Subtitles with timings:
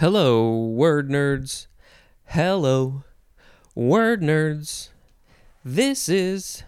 [0.00, 1.66] Hello, word nerds.
[2.26, 3.02] Hello,
[3.74, 4.90] word nerds.
[5.64, 6.62] This is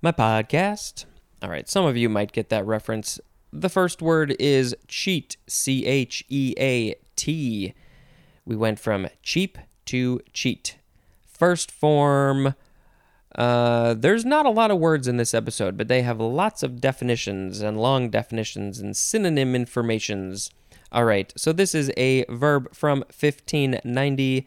[0.00, 1.04] my podcast.
[1.42, 3.20] All right, some of you might get that reference.
[3.52, 7.74] The first word is cheat, C H E A T.
[8.46, 10.78] We went from cheap to cheat.
[11.26, 12.54] First form.
[13.34, 16.80] Uh, there's not a lot of words in this episode, but they have lots of
[16.80, 20.50] definitions and long definitions and synonym informations.
[20.92, 24.46] All right, so this is a verb from 1590,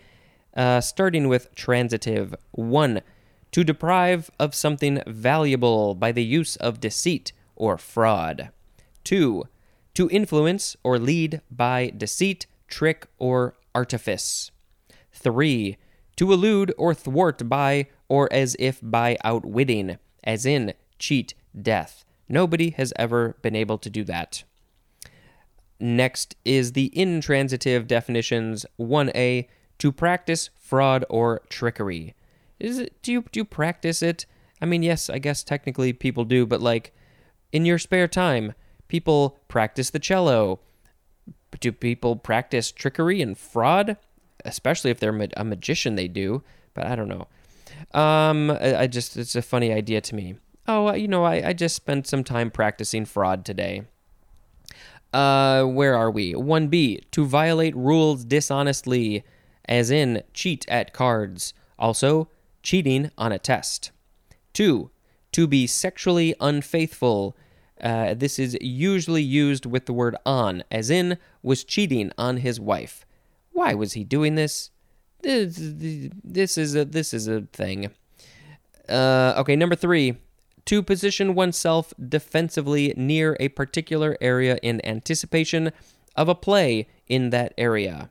[0.55, 2.35] uh, starting with transitive.
[2.51, 3.01] One,
[3.51, 8.49] to deprive of something valuable by the use of deceit or fraud.
[9.03, 9.45] Two,
[9.93, 14.51] to influence or lead by deceit, trick, or artifice.
[15.11, 15.77] Three,
[16.17, 22.05] to elude or thwart by or as if by outwitting, as in cheat death.
[22.29, 24.43] Nobody has ever been able to do that.
[25.79, 32.15] Next is the intransitive definitions 1a to practice fraud or trickery.
[32.59, 34.25] Is it do you do you practice it?
[34.61, 36.95] I mean, yes, I guess technically people do, but like
[37.51, 38.53] in your spare time,
[38.87, 40.59] people practice the cello.
[41.59, 43.97] Do people practice trickery and fraud?
[44.43, 46.43] Especially if they're a magician, they do.
[46.73, 47.27] But I don't know.
[47.99, 50.35] Um, I, I just it's a funny idea to me.
[50.67, 53.83] Oh, you know, I, I just spent some time practicing fraud today.
[55.13, 56.33] Uh, where are we?
[56.33, 59.23] 1B, to violate rules dishonestly,
[59.65, 61.53] as in cheat at cards.
[61.79, 62.29] Also,
[62.61, 63.91] cheating on a test.
[64.53, 64.89] 2.
[65.33, 67.37] To be sexually unfaithful.
[67.79, 72.59] Uh, this is usually used with the word on, as in was cheating on his
[72.59, 73.05] wife.
[73.51, 74.71] Why was he doing this?
[75.21, 77.91] This, this is a this is a thing.
[78.87, 80.17] Uh, okay, number three
[80.67, 85.71] to position oneself defensively near a particular area in anticipation
[86.15, 88.09] of a play in that area.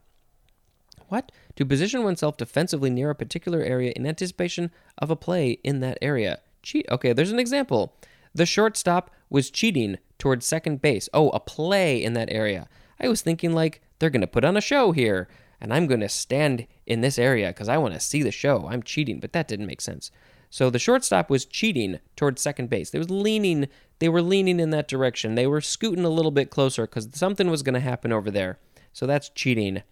[1.09, 1.31] What?
[1.57, 5.99] To position oneself defensively near a particular area in anticipation of a play in that
[6.01, 6.41] area.
[6.63, 6.87] Cheat.
[6.91, 7.95] Okay, there's an example.
[8.35, 11.11] The shortstop was cheating towards second base.
[11.13, 12.69] Oh, a play in that area.
[12.99, 15.29] I was thinking like they're going to put on a show here
[15.61, 18.67] and I'm going to stand in this area because I want to see the show.
[18.71, 20.11] I'm cheating, but that didn't make sense.
[20.51, 22.91] So the shortstop was cheating towards second base.
[22.91, 23.69] They was leaning.
[23.99, 25.35] They were leaning in that direction.
[25.35, 28.59] They were scooting a little bit closer because something was going to happen over there.
[28.93, 29.83] So that's cheating.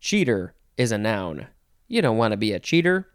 [0.00, 1.48] Cheater is a noun.
[1.88, 3.08] You don't want to be a cheater.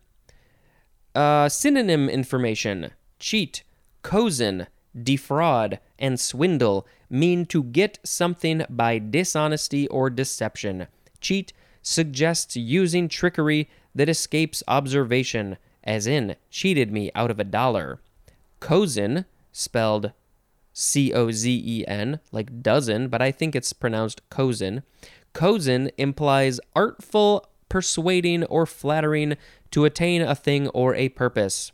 [1.15, 3.63] Uh, synonym information: cheat,
[4.01, 4.67] cozen,
[5.01, 10.87] defraud, and swindle mean to get something by dishonesty or deception.
[11.21, 17.99] Cheat suggests using trickery that escapes observation as in cheated me out of a dollar.
[18.59, 20.13] Cozen, spelled
[20.73, 24.83] C O Z E N, like dozen, but I think it's pronounced cozen.
[25.33, 29.35] Cozen implies artful, persuading, or flattering
[29.71, 31.71] to attain a thing or a purpose,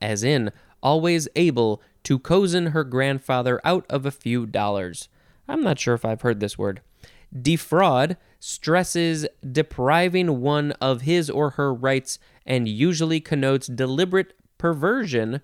[0.00, 0.50] as in
[0.82, 5.08] always able to cozen her grandfather out of a few dollars.
[5.48, 6.80] I'm not sure if I've heard this word.
[7.32, 15.40] Defraud stresses depriving one of his or her rights and usually connotes deliberate perversion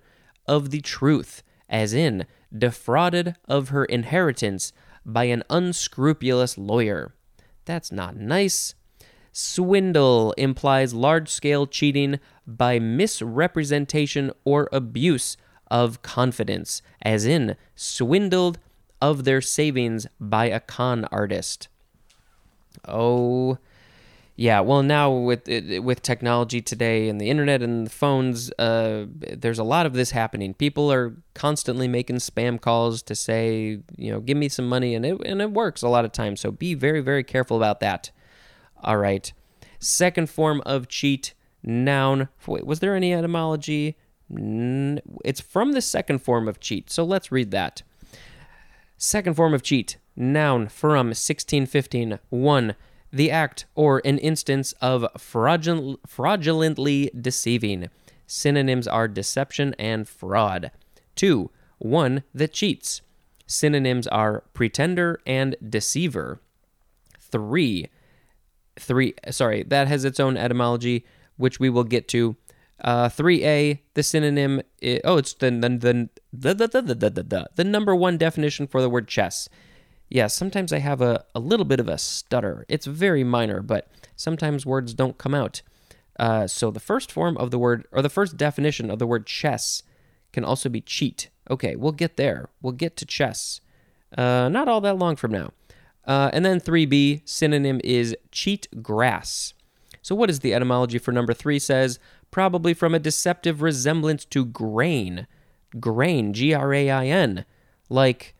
[0.47, 2.25] of the truth, as in
[2.55, 4.73] defrauded of her inheritance
[5.05, 7.13] by an unscrupulous lawyer.
[7.65, 8.75] That's not nice.
[9.31, 15.35] Swindle implies large scale cheating by misrepresentation or abuse
[15.69, 18.59] of confidence, as in swindled
[19.01, 21.67] of their savings by a con artist.
[22.87, 23.57] Oh,
[24.35, 24.59] yeah.
[24.59, 29.63] Well, now with with technology today and the internet and the phones, uh, there's a
[29.63, 30.53] lot of this happening.
[30.53, 35.05] People are constantly making spam calls to say, you know, give me some money, and
[35.05, 36.41] it and it works a lot of times.
[36.41, 38.11] So be very very careful about that.
[38.83, 39.31] All right.
[39.79, 42.27] Second form of cheat, noun.
[42.47, 43.95] Wait, was there any etymology?
[44.29, 46.89] It's from the second form of cheat.
[46.89, 47.83] So let's read that.
[48.97, 52.19] Second form of cheat, Noun from 1615.
[52.29, 52.75] 1.
[53.11, 57.89] The act or an instance of fraudul- fraudulently deceiving.
[58.27, 60.71] Synonyms are deception and fraud.
[61.15, 61.51] 2.
[61.77, 63.01] One that cheats.
[63.47, 66.41] Synonyms are pretender and deceiver.
[67.19, 67.87] 3.
[68.77, 71.05] 3 sorry, that has its own etymology
[71.37, 72.35] which we will get to.
[72.81, 77.23] Uh, 3a, the synonym, is, oh, it's the the, the the, the, the, the, the,
[77.23, 79.47] the, the number one definition for the word chess
[80.09, 82.65] yeah, sometimes I have a, a little bit of a stutter.
[82.69, 85.61] It's very minor, but sometimes words don't come out.
[86.17, 89.25] Uh, so the first form of the word, or the first definition of the word
[89.25, 89.83] chess,
[90.31, 91.29] can also be cheat.
[91.49, 92.49] Okay, we'll get there.
[92.61, 93.61] We'll get to chess.
[94.17, 95.51] Uh, not all that long from now.
[96.05, 99.53] Uh, and then 3b, synonym is cheat grass.
[100.01, 101.99] So, what is the etymology for number three says?
[102.29, 105.25] Probably from a deceptive resemblance to grain.
[105.79, 107.45] Grain, G R A I N.
[107.89, 108.34] Like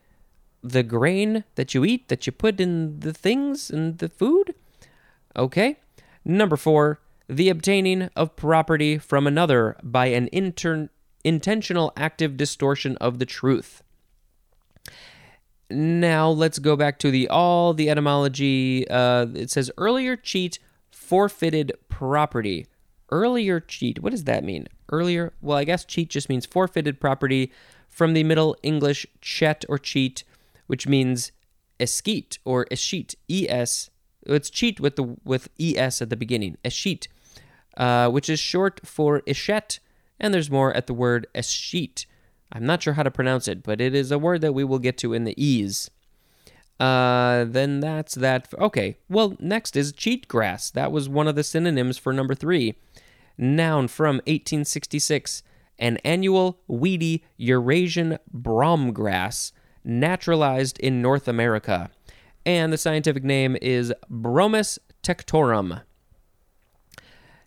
[0.70, 4.54] the grain that you eat, that you put in the things and the food?
[5.36, 5.76] Okay.
[6.24, 10.28] Number four, the obtaining of property from another by an
[11.24, 13.82] intentional active distortion of the truth.
[15.68, 18.88] Now let's go back to the all the etymology.
[18.88, 20.58] Uh, it says earlier cheat
[20.90, 22.66] forfeited property.
[23.10, 24.00] Earlier cheat.
[24.00, 24.68] What does that mean?
[24.90, 25.32] Earlier.
[25.40, 27.52] Well, I guess cheat just means forfeited property
[27.88, 30.24] from the Middle English chet or cheat,
[30.66, 31.32] which means
[31.78, 33.14] esquite or escheat.
[33.28, 33.90] E S.
[34.22, 36.56] It's cheat with the with E S at the beginning.
[36.64, 37.06] Escheat,
[37.76, 39.78] uh, which is short for eschet,
[40.18, 42.06] and there's more at the word escheat
[42.52, 44.78] I'm not sure how to pronounce it, but it is a word that we will
[44.78, 45.90] get to in the E's.
[46.78, 48.52] Uh, then that's that.
[48.58, 50.72] Okay, well, next is cheatgrass.
[50.72, 52.74] That was one of the synonyms for number three.
[53.38, 55.42] Noun from 1866
[55.78, 59.52] an annual weedy Eurasian bromegrass
[59.86, 61.90] naturalized in North America.
[62.44, 65.82] And the scientific name is Bromus tectorum.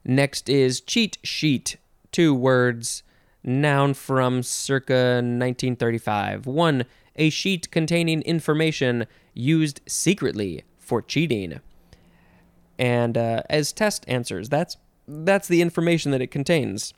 [0.03, 1.77] Next is cheat sheet.
[2.11, 3.03] Two words
[3.43, 6.47] noun from circa 1935.
[6.47, 6.85] 1.
[7.17, 11.59] A sheet containing information used secretly for cheating.
[12.77, 14.77] And uh, as test answers, that's
[15.07, 16.93] that's the information that it contains.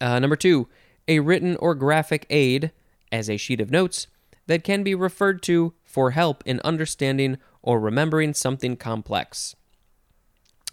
[0.00, 0.68] Uh, number two,
[1.06, 2.72] a written or graphic aid,
[3.10, 4.06] as a sheet of notes,
[4.46, 9.54] that can be referred to for help in understanding or remembering something complex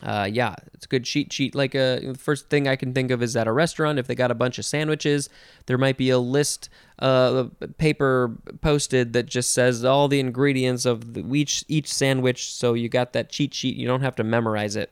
[0.03, 1.55] uh, yeah, it's a good cheat sheet.
[1.55, 4.29] Like uh, first thing I can think of is at a restaurant, if they got
[4.29, 5.29] a bunch of sandwiches,
[5.67, 7.45] there might be a list, uh,
[7.77, 12.53] paper posted that just says all the ingredients of the, each each sandwich.
[12.53, 13.77] So you got that cheat sheet.
[13.77, 14.91] You don't have to memorize it.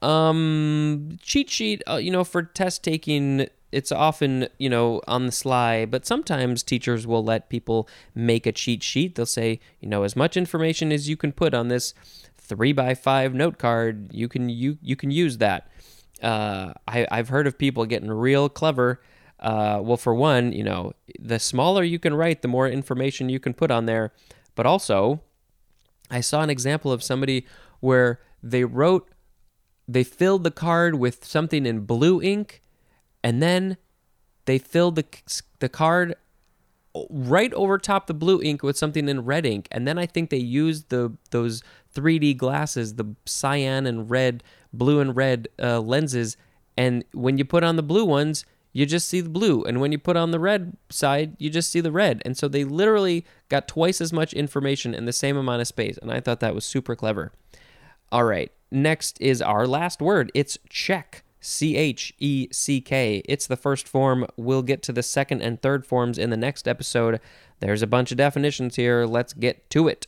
[0.00, 5.32] Um, cheat sheet, uh, you know, for test taking, it's often you know on the
[5.32, 10.02] sly but sometimes teachers will let people make a cheat sheet they'll say you know
[10.02, 11.94] as much information as you can put on this
[12.42, 15.68] three by five note card, you can you you can use that.
[16.22, 19.00] Uh, I, I've heard of people getting real clever.
[19.40, 23.40] Uh, well, for one, you know, the smaller you can write, the more information you
[23.40, 24.12] can put on there.
[24.54, 25.22] But also,
[26.10, 27.44] I saw an example of somebody
[27.80, 29.08] where they wrote,
[29.88, 32.61] they filled the card with something in blue ink,
[33.22, 33.76] and then
[34.44, 35.04] they filled the
[35.60, 36.14] the card
[37.08, 39.68] right over top the blue ink with something in red ink.
[39.70, 41.62] And then i think they used the those
[41.94, 44.42] 3d glasses the cyan and red
[44.72, 46.36] blue and red uh, lenses.
[46.76, 49.64] And when you put on the blue ones you just see the blue.
[49.64, 52.22] And when you put on the red side you just see the red.
[52.24, 55.98] And so they literally got twice as much information in the same amount of space.
[55.98, 57.32] And i thought that was super clever.
[58.10, 58.52] All right.
[58.70, 60.30] Next is our last word.
[60.34, 63.20] It's check C H E C K.
[63.26, 64.26] It's the first form.
[64.36, 67.20] We'll get to the second and third forms in the next episode.
[67.60, 69.04] There's a bunch of definitions here.
[69.04, 70.06] Let's get to it.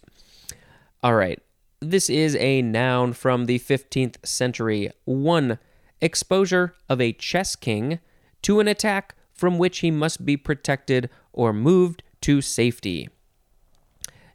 [1.03, 1.41] All right.
[1.81, 4.91] This is a noun from the 15th century.
[5.05, 5.59] One,
[6.01, 7.99] exposure of a chess king
[8.43, 13.09] to an attack from which he must be protected or moved to safety.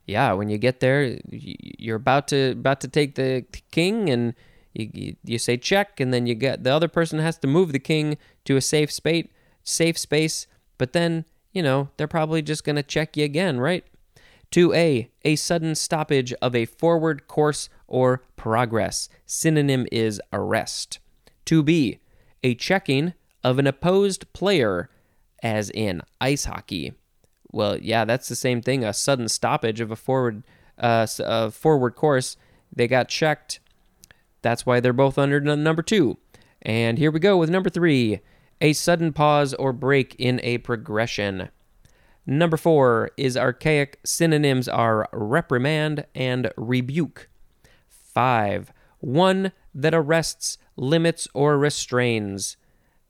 [0.06, 4.34] Yeah, when you get there, you're about to about to take the king and
[4.74, 7.72] you, you, you say check, and then you get the other person has to move
[7.72, 9.28] the king to a safe space,
[9.64, 10.48] safe space.
[10.78, 13.84] But then you know they're probably just gonna check you again, right?
[14.52, 19.10] 2a, a sudden stoppage of a forward course or progress.
[19.26, 21.00] Synonym is arrest.
[21.46, 22.00] 2b,
[22.44, 24.90] a checking of an opposed player,
[25.44, 26.94] as in ice hockey.
[27.52, 28.84] Well, yeah, that's the same thing.
[28.84, 30.44] A sudden stoppage of a forward,
[30.78, 32.38] uh, a forward course.
[32.76, 33.60] They got checked
[34.42, 36.18] that's why they're both under number two.
[36.62, 38.22] And here we go with number three
[38.62, 41.50] a sudden pause or break in a progression.
[42.26, 44.00] Number four is archaic.
[44.04, 47.30] Synonyms are reprimand and rebuke.
[47.88, 52.58] Five, one that arrests, limits, or restrains.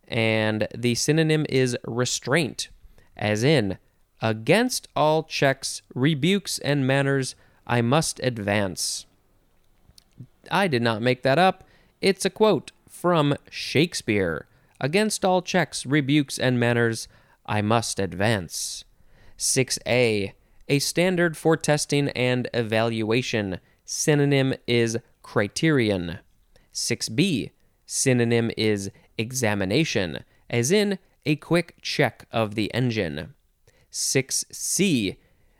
[0.08, 2.70] And the synonym is restraint,
[3.18, 3.78] as in,
[4.22, 7.36] against all checks, rebukes, and manners,
[7.68, 9.06] I must advance.
[10.52, 11.64] I did not make that up.
[12.02, 14.48] It's a quote from Shakespeare
[14.82, 17.08] Against all checks, rebukes, and manners,
[17.46, 18.86] I must advance.
[19.38, 20.34] 6a.
[20.70, 23.60] A standard for testing and evaluation.
[23.84, 26.20] Synonym is criterion.
[26.74, 27.52] 6b.
[27.86, 33.34] Synonym is examination, as in a quick check of the engine.
[33.92, 35.18] 6c.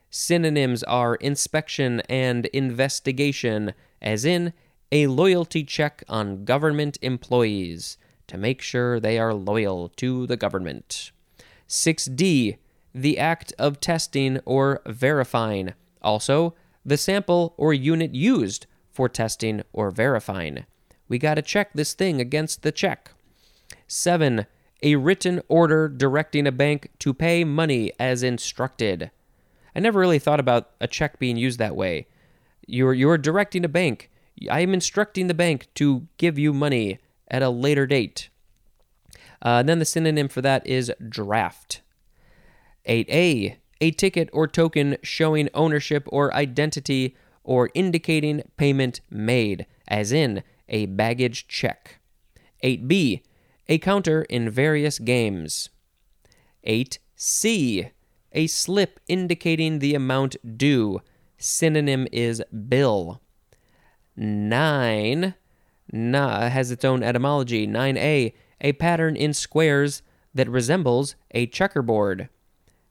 [0.10, 4.54] Synonyms are inspection and investigation, as in
[4.92, 11.12] a loyalty check on government employees to make sure they are loyal to the government.
[11.68, 12.58] 6D,
[12.94, 15.74] the act of testing or verifying.
[16.02, 16.56] Also,
[16.86, 20.66] the sample or unit used for testing or verifying.
[21.08, 23.12] We got to check this thing against the check.
[23.88, 24.46] 7.
[24.82, 29.12] A written order directing a bank to pay money as instructed.
[29.76, 32.08] I never really thought about a check being used that way.
[32.66, 34.10] You're, you're directing a bank.
[34.50, 38.30] I am instructing the bank to give you money at a later date.
[39.42, 41.82] Uh, then the synonym for that is draft.
[42.88, 50.44] 8a, a ticket or token showing ownership or identity or indicating payment made, as in
[50.68, 52.00] a baggage check.
[52.64, 53.22] 8b,
[53.68, 55.70] a counter in various games.
[56.68, 57.92] 8c,
[58.32, 61.02] a slip indicating the amount due.
[61.38, 63.22] Synonym is bill.
[64.20, 65.34] 9
[65.92, 67.68] na, has its own etymology.
[67.68, 70.02] 9a, a pattern in squares
[70.34, 72.30] that resembles a checkerboard.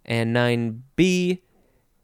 [0.04, 1.40] And 9b,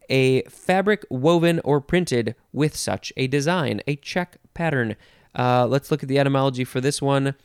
[0.09, 4.95] a fabric woven or printed with such a design, a check pattern.
[5.37, 7.35] Uh, let's look at the etymology for this one.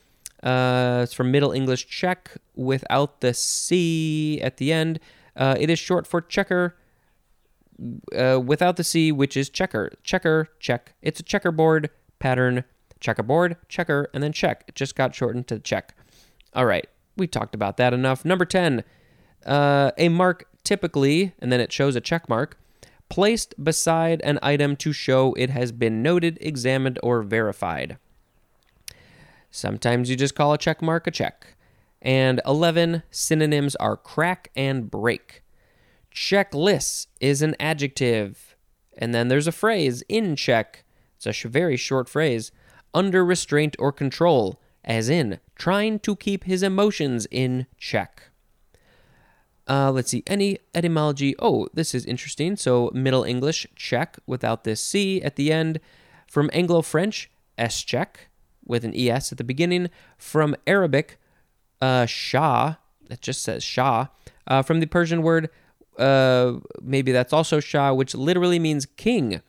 [0.42, 5.00] Uh, it's from Middle English check without the C at the end.
[5.36, 6.76] Uh, it is short for checker
[8.16, 9.92] uh, without the C, which is checker.
[10.02, 10.94] Checker, check.
[11.02, 12.64] It's a checkerboard pattern.
[13.00, 14.64] Checkerboard, checker, and then check.
[14.68, 15.94] It just got shortened to check.
[16.52, 18.24] All right, we talked about that enough.
[18.24, 18.84] Number 10,
[19.46, 22.58] uh, a mark typically, and then it shows a check mark,
[23.08, 27.96] placed beside an item to show it has been noted, examined, or verified.
[29.50, 31.56] Sometimes you just call a check mark a check.
[32.02, 35.42] And 11 synonyms are crack and break.
[36.14, 38.56] Checklists is an adjective.
[38.96, 40.84] And then there's a phrase, in check.
[41.16, 42.52] It's a sh- very short phrase.
[42.92, 48.30] Under restraint or control, as in trying to keep his emotions in check.
[49.68, 51.34] Uh, let's see, any etymology.
[51.38, 52.56] Oh, this is interesting.
[52.56, 55.78] So, Middle English, check, without this C at the end.
[56.26, 58.28] From Anglo French, eschec,
[58.64, 59.88] with an ES at the beginning.
[60.18, 61.20] From Arabic,
[61.80, 62.76] uh, Shah,
[63.08, 64.08] that just says Shah.
[64.46, 65.50] Uh, from the Persian word,
[66.00, 69.42] uh, maybe that's also Shah, which literally means king.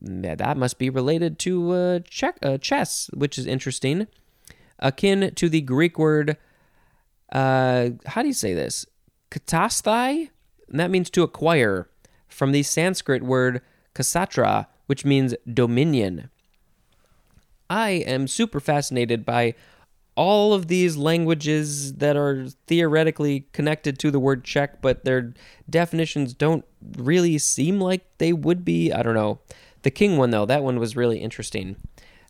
[0.00, 4.06] That must be related to uh, check, uh, chess, which is interesting.
[4.78, 6.38] Akin to the Greek word,
[7.32, 8.86] uh, how do you say this?
[9.30, 10.30] Katasthai?
[10.68, 11.88] That means to acquire.
[12.28, 13.60] From the Sanskrit word
[13.94, 16.30] kasatra, which means dominion.
[17.68, 19.54] I am super fascinated by
[20.16, 25.32] all of these languages that are theoretically connected to the word check, but their
[25.68, 26.64] definitions don't
[26.96, 28.92] really seem like they would be.
[28.92, 29.40] I don't know.
[29.82, 31.76] The king one, though, that one was really interesting.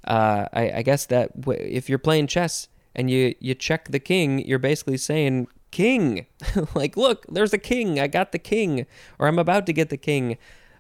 [0.05, 3.99] Uh, I, I guess that w- if you're playing chess and you, you check the
[3.99, 6.27] king, you're basically saying, King.
[6.75, 8.01] like, look, there's a king.
[8.01, 8.87] I got the king,
[9.19, 10.37] or I'm about to get the king.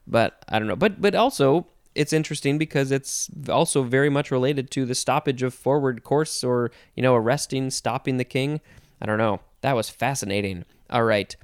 [0.07, 0.76] But I don't know.
[0.76, 5.54] But but also, it's interesting because it's also very much related to the stoppage of
[5.54, 8.61] forward course or, you know, arresting, stopping the king.
[9.00, 9.40] I don't know.
[9.62, 10.64] That was fascinating.
[10.88, 11.35] All right.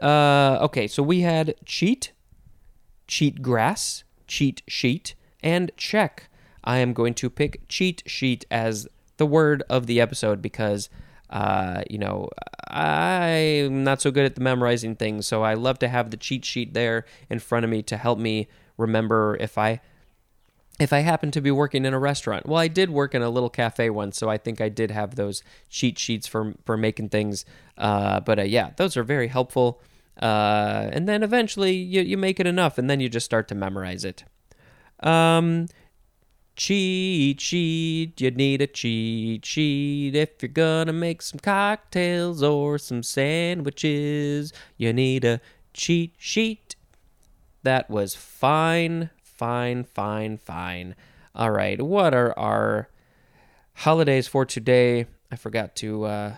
[0.00, 2.12] Uh, okay, so we had cheat,
[3.06, 6.28] cheat grass, cheat sheet, and check.
[6.64, 10.90] I am going to pick cheat sheet as the word of the episode because,
[11.30, 12.28] uh, you know,
[12.68, 16.44] I'm not so good at the memorizing things, so I love to have the cheat
[16.44, 19.80] sheet there in front of me to help me remember if I
[20.78, 22.46] if I happen to be working in a restaurant.
[22.46, 25.14] Well, I did work in a little cafe once, so I think I did have
[25.14, 27.44] those cheat sheets for for making things.
[27.78, 29.80] Uh, but uh, yeah, those are very helpful.
[30.20, 33.54] Uh, and then eventually you, you make it enough, and then you just start to
[33.54, 34.24] memorize it.
[35.00, 35.66] Um,
[36.56, 43.02] cheat sheet, you need a cheat sheet if you're gonna make some cocktails or some
[43.02, 44.52] sandwiches.
[44.78, 45.40] You need a
[45.74, 46.65] cheat sheet.
[47.66, 50.94] That was fine, fine, fine, fine.
[51.34, 52.88] All right, what are our
[53.74, 55.06] holidays for today?
[55.32, 56.34] I forgot to uh,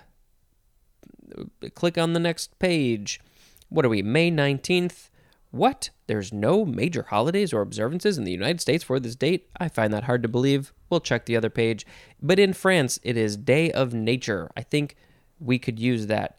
[1.75, 3.20] click on the next page.
[3.68, 5.11] What are we, May 19th?
[5.50, 5.90] What?
[6.06, 9.50] There's no major holidays or observances in the United States for this date?
[9.61, 10.73] I find that hard to believe.
[10.88, 11.85] We'll check the other page.
[12.23, 14.50] But in France, it is Day of Nature.
[14.56, 14.97] I think
[15.38, 16.38] we could use that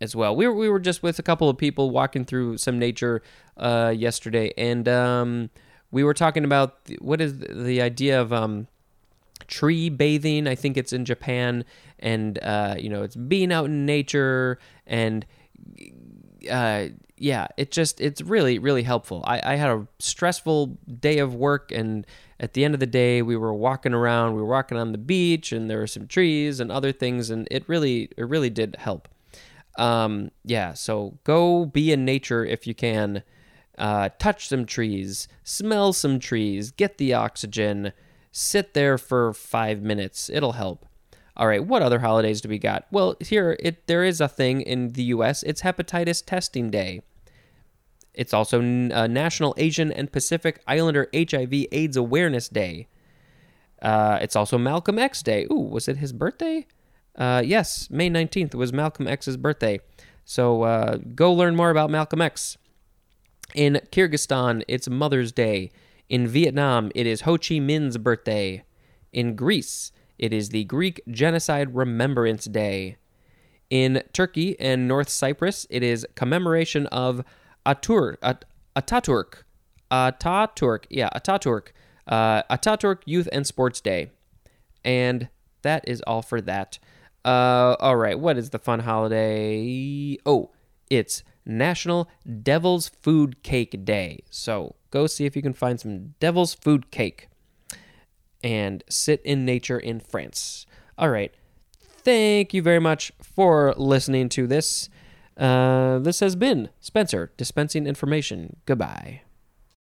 [0.00, 0.34] as well.
[0.34, 3.22] We were, we were just with a couple of people walking through some nature
[3.56, 5.50] uh, yesterday, and um,
[5.90, 8.66] we were talking about the, what is the idea of um,
[9.46, 10.46] tree bathing.
[10.46, 11.64] I think it's in Japan,
[11.98, 15.26] and uh, you know, it's being out in nature and
[16.50, 16.86] uh,
[17.18, 19.22] yeah, it just it's really really helpful.
[19.26, 22.06] I, I had a stressful day of work, and
[22.38, 24.34] at the end of the day, we were walking around.
[24.34, 27.48] We were walking on the beach, and there were some trees and other things, and
[27.50, 29.08] it really it really did help.
[29.78, 33.22] Um, yeah, so go be in nature if you can.
[33.78, 37.92] Uh, touch some trees, smell some trees, get the oxygen,
[38.32, 40.30] sit there for five minutes.
[40.30, 40.86] It'll help.
[41.36, 42.86] All right, what other holidays do we got?
[42.90, 45.42] Well, here it there is a thing in the U.S.
[45.42, 47.02] It's Hepatitis Testing Day.
[48.14, 52.88] It's also uh, National Asian and Pacific Islander HIV/AIDS Awareness Day.
[53.82, 55.46] Uh, it's also Malcolm X Day.
[55.52, 56.66] Ooh, was it his birthday?
[57.14, 59.80] Uh, yes, May 19th was Malcolm X's birthday.
[60.24, 62.56] So uh, go learn more about Malcolm X.
[63.54, 65.70] In Kyrgyzstan, it's Mother's Day.
[66.08, 68.64] In Vietnam, it is Ho Chi Minh's birthday.
[69.12, 72.96] In Greece, it is the Greek Genocide Remembrance Day.
[73.70, 77.24] In Turkey and North Cyprus, it is commemoration of
[77.64, 78.44] Atur, At,
[78.76, 79.42] Ataturk.
[79.90, 81.68] Ataturk, yeah, Ataturk.
[82.06, 84.10] Uh, Ataturk Youth and Sports Day.
[84.84, 85.28] And
[85.62, 86.78] that is all for that.
[87.24, 90.16] Uh, all right, what is the fun holiday?
[90.24, 90.52] Oh,
[90.88, 92.08] it's National
[92.42, 94.20] Devil's Food Cake Day.
[94.30, 97.28] So go see if you can find some Devil's Food Cake
[98.42, 100.66] and sit in nature in France.
[100.98, 101.32] All right.
[101.80, 104.88] Thank you very much for listening to this.
[105.36, 108.56] Uh, this has been Spencer dispensing information.
[108.64, 109.22] Goodbye.